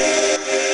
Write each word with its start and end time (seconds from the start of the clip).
Música 0.00 0.69